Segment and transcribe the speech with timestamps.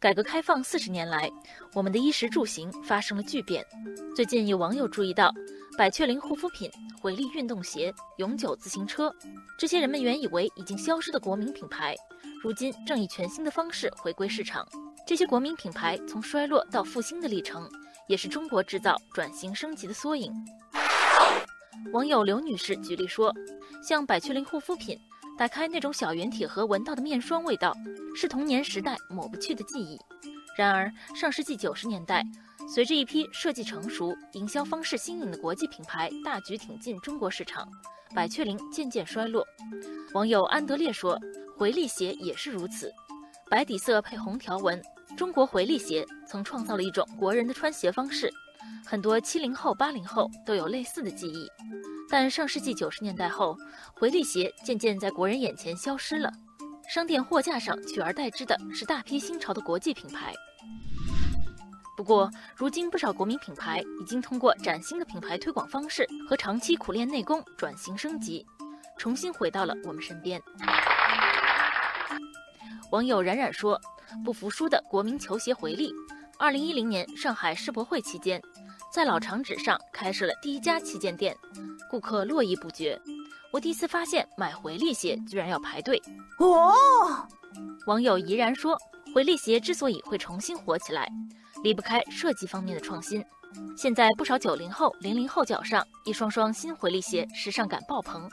[0.00, 1.28] 改革开放四十年来，
[1.74, 3.66] 我们的衣食住行发生了巨变。
[4.14, 5.34] 最近有网友注意到，
[5.76, 9.12] 百雀羚护肤品、回力运动鞋、永久自行车，
[9.58, 11.96] 这些人们原以为已经消失的国民品牌，
[12.40, 14.64] 如今正以全新的方式回归市场。
[15.04, 17.68] 这些国民品牌从衰落到复兴的历程，
[18.06, 20.32] 也是中国制造转型升级的缩影。
[21.92, 23.34] 网友刘女士举例说，
[23.82, 24.96] 像百雀羚护肤品。
[25.38, 27.72] 打开那种小圆铁盒，闻到的面霜味道，
[28.16, 29.96] 是童年时代抹不去的记忆。
[30.56, 32.24] 然而，上世纪九十年代，
[32.68, 37.68] 随着一批设计成熟、营销方式新颖的国际品牌大举挺进中国市场，
[38.12, 39.46] 百雀羚渐渐衰落。
[40.12, 41.16] 网友安德烈说
[41.56, 42.92] ：“回力鞋也是如此，
[43.48, 44.82] 白底色配红条纹，
[45.16, 48.28] 中国回力鞋曾创造了一种国人的穿鞋方式，
[48.86, 51.48] 很多七零后、八零后都有类似的记忆。”
[52.10, 53.56] 但上世纪九十年代后，
[53.94, 56.32] 回力鞋渐渐在国人眼前消失了，
[56.88, 60.32] 商店货架上取而代之的是大批新潮的国际品牌。
[61.96, 68.46] 不过，如今不少国民品牌已经通过崭新的品牌推广方式和长期苦练内功，转型升级，
[68.96, 70.40] 重新回到了我们身边。
[72.90, 73.78] 网友冉冉说
[74.24, 75.92] ：“不服输的国民球鞋回力，
[76.38, 78.40] 二零一零年上海世博会期间，
[78.92, 81.36] 在老厂址上开设了第一家旗舰店。”
[81.90, 83.00] 顾客络绎不绝，
[83.50, 86.00] 我第一次发现买回力鞋居然要排队
[86.38, 86.72] 哦。
[87.86, 88.78] 网友怡然说，
[89.14, 91.10] 回力鞋之所以会重新火起来，
[91.64, 93.24] 离不开设计方面的创新。
[93.76, 98.28] 现在不少九零后、零零后脚上一双双新回力鞋，时尚感爆棚，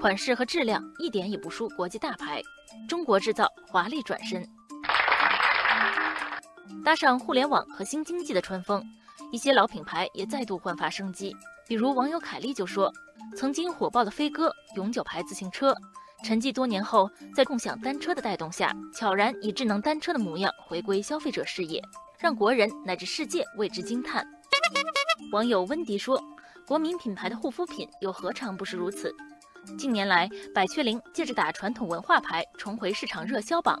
[0.00, 2.40] 款式和质量一点也不输国际大牌，
[2.88, 4.48] 中国制造，华丽转身。
[6.84, 8.84] 搭上互联网和新经济的春风，
[9.30, 11.34] 一些老品牌也再度焕发生机。
[11.68, 12.92] 比如网友凯丽就说，
[13.36, 15.74] 曾经火爆的飞鸽永久牌自行车，
[16.24, 21.80] 沉寂多年后，在共享单车的带动下，悄然以智能单车的模样回归消费者视野，
[22.18, 24.26] 让国人乃至世界为之惊叹。
[25.32, 26.22] 网友温迪说，
[26.66, 29.14] 国民品牌的护肤品又何尝不是如此？
[29.78, 33.80] 近年来，百雀羚借着打传统文化牌重回市场热销榜，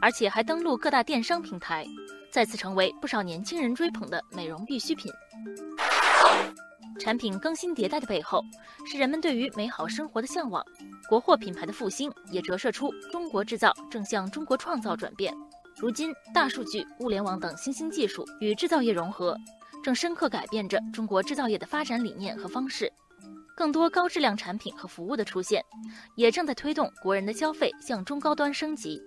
[0.00, 1.86] 而且还登陆各大电商平台，
[2.30, 5.12] 再次成为不少年轻人追捧的美容必需品。
[6.98, 8.42] 产品更新迭代的背后，
[8.86, 10.62] 是人们对于美好生活的向往。
[11.08, 15.34] 国货品牌的复兴，也折射出中国制造正向中国创造转变。
[15.76, 19.34] 如今，大数据、物联网等新兴技术与制造业融合，
[19.82, 22.92] 正深刻改变着中国制造业的发展理念和方式。
[23.56, 25.64] 更多高质量产品和服务的出现，
[26.16, 29.00] 也正在推动国人的消费向中高端升级。